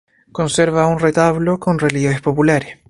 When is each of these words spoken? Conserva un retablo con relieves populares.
Conserva 0.31 0.87
un 0.87 0.97
retablo 0.97 1.59
con 1.59 1.77
relieves 1.77 2.21
populares. 2.21 2.79